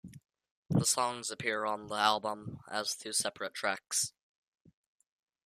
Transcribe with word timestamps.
The 0.71 0.83
songs 0.83 1.29
appear 1.29 1.63
on 1.63 1.85
the 1.85 1.93
album 1.93 2.61
as 2.67 2.95
two 2.95 3.13
separate 3.13 3.53
tracks. 3.53 4.13